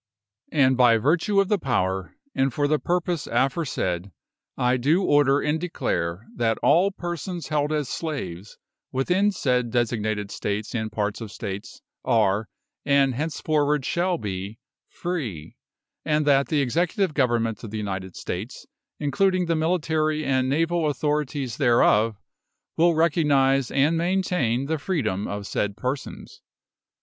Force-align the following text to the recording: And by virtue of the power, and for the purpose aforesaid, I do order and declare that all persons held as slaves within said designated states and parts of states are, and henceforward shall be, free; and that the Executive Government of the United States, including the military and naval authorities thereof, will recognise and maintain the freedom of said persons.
And 0.51 0.75
by 0.75 0.97
virtue 0.97 1.39
of 1.39 1.47
the 1.47 1.59
power, 1.59 2.15
and 2.33 2.51
for 2.51 2.67
the 2.67 2.79
purpose 2.79 3.27
aforesaid, 3.27 4.09
I 4.57 4.75
do 4.77 5.03
order 5.03 5.41
and 5.41 5.61
declare 5.61 6.25
that 6.35 6.57
all 6.63 6.89
persons 6.89 7.49
held 7.49 7.71
as 7.71 7.87
slaves 7.87 8.57
within 8.91 9.31
said 9.31 9.69
designated 9.69 10.31
states 10.31 10.73
and 10.73 10.91
parts 10.91 11.21
of 11.21 11.31
states 11.31 11.83
are, 12.03 12.49
and 12.83 13.13
henceforward 13.13 13.85
shall 13.85 14.17
be, 14.17 14.57
free; 14.89 15.55
and 16.03 16.25
that 16.25 16.47
the 16.47 16.61
Executive 16.61 17.13
Government 17.13 17.63
of 17.63 17.69
the 17.69 17.77
United 17.77 18.15
States, 18.15 18.65
including 18.99 19.45
the 19.45 19.55
military 19.55 20.25
and 20.25 20.49
naval 20.49 20.89
authorities 20.89 21.57
thereof, 21.57 22.17
will 22.75 22.95
recognise 22.95 23.69
and 23.69 23.99
maintain 23.99 24.65
the 24.65 24.79
freedom 24.79 25.27
of 25.27 25.45
said 25.45 25.77
persons. 25.77 26.41